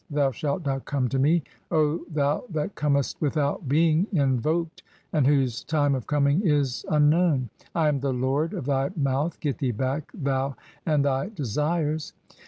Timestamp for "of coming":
5.93-6.41